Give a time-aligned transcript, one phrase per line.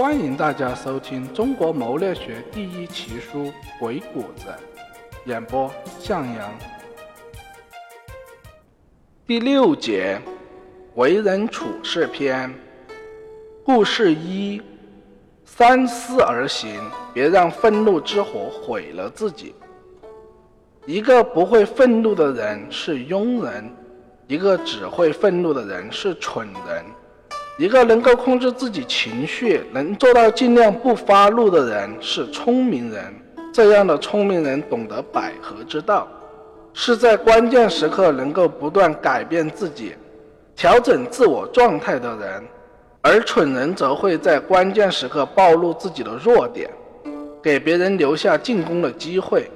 [0.00, 3.44] 欢迎大家收听中国谋略学第一奇书
[3.78, 4.46] 《鬼谷子》，
[5.26, 6.50] 演播向阳。
[9.26, 10.18] 第六节，
[10.94, 12.50] 为人处事篇。
[13.62, 14.62] 故事一：
[15.44, 16.80] 三思而行，
[17.12, 19.54] 别让愤怒之火毁了自己。
[20.86, 23.70] 一个不会愤怒的人是庸人，
[24.26, 26.86] 一个只会愤怒的人是蠢人。
[27.60, 33.04] 一个能够控制自己情绪、能做到尽量不发怒的人是聪明人。
[33.52, 36.08] 这样的聪明人懂得百合之道，
[36.72, 39.92] 是在关键时刻能够不断改变自己、
[40.56, 42.42] 调整自我状态的人。
[43.02, 46.70] 而蠢人则会在关键时刻暴露自己的弱点，
[47.42, 49.50] 给别人留下进攻的机会。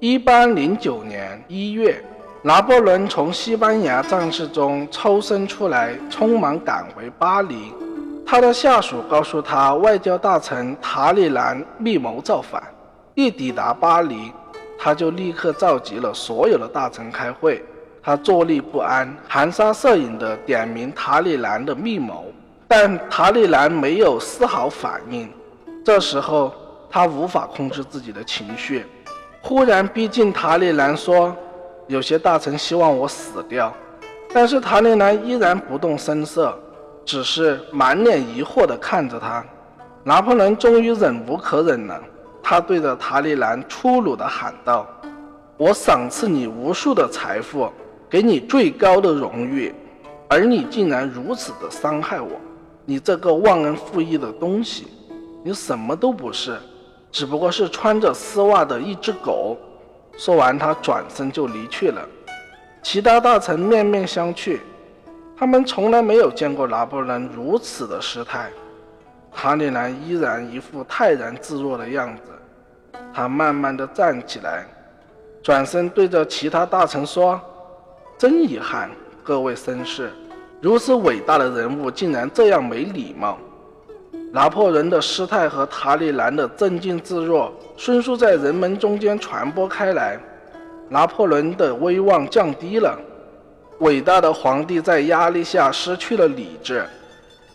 [0.00, 1.98] 一八零九年一月。
[2.46, 7.72] 拿破仑从西班牙战事中抽身出来，匆忙赶回巴黎。
[8.24, 12.62] 他的下属告诉他，外交大臣塔里兰密谋造反。
[13.16, 14.30] 一抵达巴黎，
[14.78, 17.64] 他就立刻召集了所有的大臣开会。
[18.00, 22.26] 他坐立不安，含沙射影地点名塔里兰的密谋，
[22.68, 25.28] 但塔里兰没有丝毫反应。
[25.84, 26.54] 这时候，
[26.88, 28.86] 他无法控制自己的情绪，
[29.42, 31.36] 忽然逼近塔里兰说。
[31.88, 33.72] 有些大臣希望我死掉，
[34.34, 36.52] 但是塔里兰依然不动声色，
[37.04, 39.44] 只是满脸疑惑地看着他。
[40.02, 42.00] 拿破仑终于忍无可忍了，
[42.42, 44.84] 他对着塔里兰粗鲁地喊道
[45.56, 47.70] ：“我赏赐你无数的财富，
[48.10, 49.72] 给你最高的荣誉，
[50.28, 52.30] 而你竟然如此的伤害我！
[52.84, 54.88] 你这个忘恩负义的东西，
[55.44, 56.56] 你什么都不是，
[57.12, 59.56] 只不过是穿着丝袜的一只狗。”
[60.16, 62.02] 说完，他转身就离去了。
[62.82, 64.58] 其他大臣面面相觑，
[65.36, 68.48] 他们从来没有见过拿破仑如此的失态。
[69.32, 72.22] 塔里兰依然一副泰然自若的样子。
[73.12, 74.64] 他慢慢的站起来，
[75.42, 77.40] 转身对着其他大臣说
[78.16, 78.90] ：“真遗憾，
[79.22, 80.10] 各位绅士，
[80.60, 83.38] 如此伟大的人物竟然这样没礼貌。”
[84.32, 90.18] 拿破仑的失态和塔里兰的镇静自若，迅速在人们中间传播开来。
[90.88, 92.98] 拿破仑的威望降低了，
[93.80, 96.86] 伟大的皇帝在压力下失去了理智，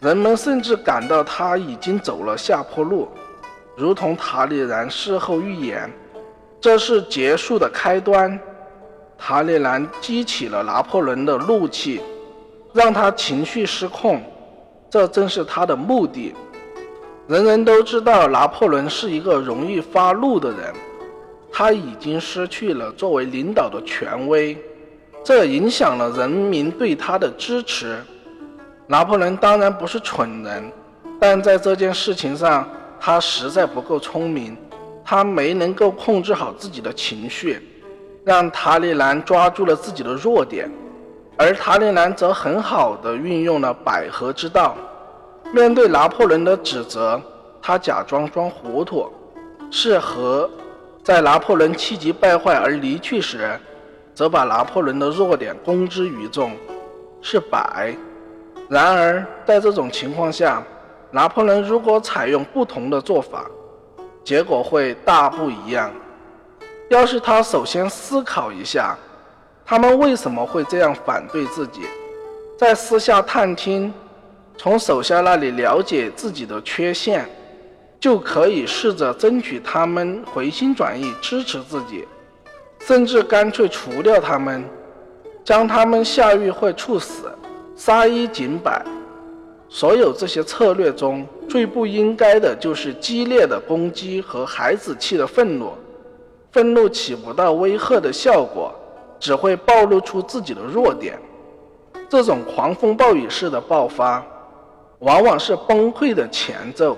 [0.00, 3.08] 人们甚至感到他已经走了下坡路。
[3.76, 5.90] 如同塔里兰事后预言，
[6.60, 8.38] 这是结束的开端。
[9.18, 12.00] 塔里兰激起了拿破仑的怒气，
[12.72, 14.22] 让他情绪失控，
[14.88, 16.34] 这正是他的目的。
[17.28, 20.74] 人人都知道拿破仑是一个容易发怒的人，
[21.52, 24.56] 他已经失去了作为领导的权威，
[25.22, 27.98] 这影响了人民对他的支持。
[28.86, 30.72] 拿破仑当然不是蠢人，
[31.20, 32.66] 但在这件事情上，
[32.98, 34.56] 他实在不够聪明，
[35.04, 37.60] 他没能够控制好自己的情绪，
[38.24, 40.66] 让塔里兰抓住了自己的弱点，
[41.36, 44.74] 而塔里兰则很好的运用了百合之道。
[45.50, 47.20] 面对拿破仑的指责，
[47.62, 49.10] 他假装装糊涂，
[49.70, 50.48] 是和
[51.02, 53.58] 在拿破仑气急败坏而离去时，
[54.14, 56.52] 则把拿破仑的弱点公之于众，
[57.22, 57.96] 是百。
[58.68, 60.62] 然而，在这种情况下，
[61.10, 63.46] 拿破仑如果采用不同的做法，
[64.22, 65.90] 结果会大不一样。
[66.90, 68.94] 要是他首先思考一下，
[69.64, 71.80] 他们为什么会这样反对自己，
[72.58, 73.90] 在私下探听。
[74.58, 77.24] 从手下那里了解自己的缺陷，
[78.00, 82.04] 就可以试着争取他们回心转意支持自己，
[82.80, 84.64] 甚至干脆除掉他们，
[85.44, 87.30] 将他们下狱或处死，
[87.76, 88.84] 杀一儆百。
[89.68, 95.70] 所有这些策略中最不应该的就是激烈的攻击和孩子气的愤怒。
[96.50, 98.74] 愤怒起不到威吓的效果，
[99.20, 101.16] 只会暴露出自己的弱点。
[102.08, 104.20] 这种狂风暴雨式的爆发。
[105.00, 106.96] 往往是崩溃的前奏。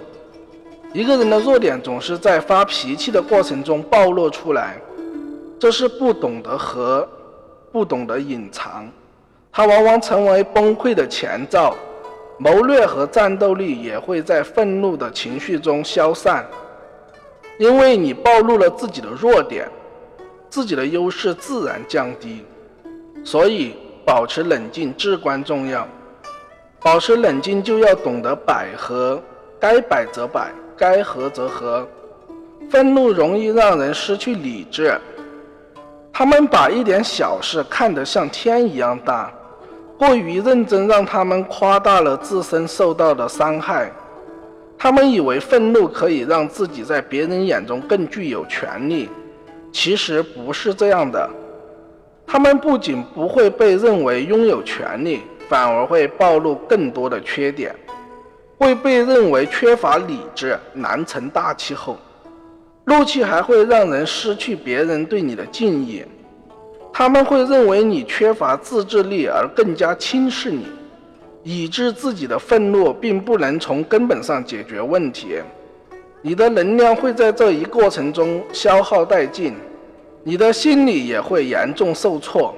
[0.92, 4.76] 一个人的弱点总是在发脾气的过程中暴露出来，
[5.58, 7.08] 这是不懂得和
[7.70, 8.90] 不懂得隐藏，
[9.52, 11.76] 它往往成为崩溃的前兆。
[12.38, 16.44] 谋略和战斗力也会在愤怒的情绪中消散，
[17.58, 19.68] 因为你暴露了自己的弱点，
[20.48, 22.42] 自己的优势自然降低。
[23.22, 23.74] 所以，
[24.06, 25.86] 保持冷静至关重要。
[26.82, 29.20] 保持冷静，就要懂得百合，
[29.58, 31.86] 该百则百，该和则和。
[32.70, 34.98] 愤怒容易让人失去理智，
[36.12, 39.32] 他们把一点小事看得像天一样大，
[39.98, 43.90] 过于认真，让他们夸大了自身受到的伤害。
[44.78, 49.10] 他们以为愤怒可以让自己在别人眼中更具有权利，
[49.70, 51.28] 其实不是这样的。
[52.26, 57.74] 他们不仅不会被认为拥有权利，反而会暴露更多的缺点，
[58.56, 61.98] 会被认为缺乏理智、难成大气候。
[62.84, 66.04] 怒气还会让人失去别人对你的敬意，
[66.92, 70.66] 他们会认为你缺乏自制力而更加轻视你。
[71.42, 75.38] 以致自己的愤怒并不能从根本上解决问题，
[76.22, 79.54] 你的能量会在这一过程中消耗殆尽，
[80.22, 82.54] 你的心理也会严重受挫。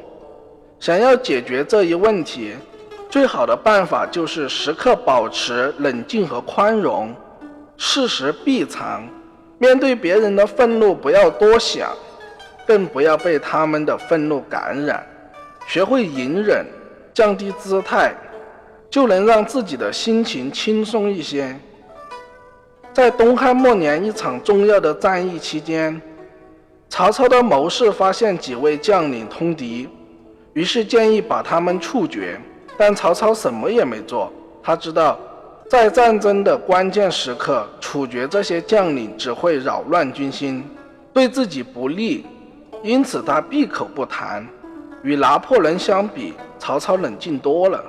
[0.81, 2.51] 想要解决这一问题，
[3.13, 7.15] 最好的办法就是时刻保持冷静和宽容，
[7.77, 9.07] 事实必藏。
[9.59, 11.91] 面对别人的愤怒，不要多想，
[12.67, 15.07] 更不要被他们的愤怒感染，
[15.67, 16.65] 学会隐忍，
[17.13, 18.15] 降低姿态。
[18.89, 21.55] 就能让自己的心情轻松一些。
[22.95, 26.01] 在东汉末年一场重要的战役期间，
[26.89, 29.87] 曹操的谋士发现几位将领通敌，
[30.55, 32.41] 于是建议把他们处决。
[32.85, 35.17] 但曹操什么也没做，他知道
[35.69, 40.65] 在战争的关键时刻处决这些将领只会扰乱军心，
[41.13, 42.27] 对自己不利，
[42.83, 44.45] 因此他闭口不谈。
[45.05, 47.81] 与拿破仑相比，曹操冷静多了。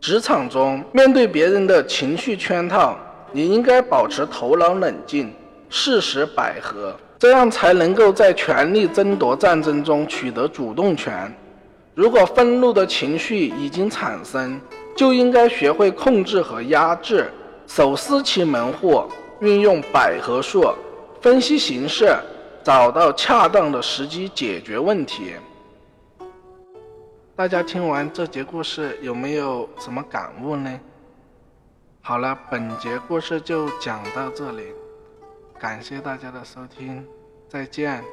[0.00, 2.96] 职场中，面对别人的情绪圈套，
[3.32, 5.32] 你应该保持头脑冷静，
[5.68, 11.36] 事实百合，这样才能够在权力争夺战争中取得主动权。
[11.96, 14.60] 如果愤怒的情绪已经产生，
[14.94, 17.32] 就应该学会控制和压制，
[17.66, 19.02] 手撕其门户，
[19.40, 20.74] 运用百合术，
[21.22, 22.14] 分析形势，
[22.62, 25.36] 找到恰当的时机解决问题。
[27.34, 30.78] 大家听完这节故事有没有什么感悟呢？
[32.02, 34.64] 好了，本节故事就讲到这里，
[35.58, 37.02] 感谢大家的收听，
[37.48, 38.04] 再见。